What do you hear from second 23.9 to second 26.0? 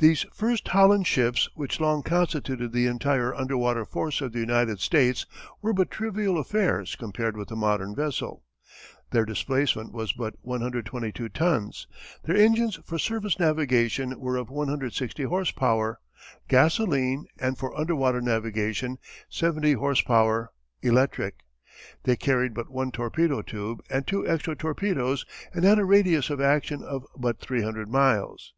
two extra torpedoes and had a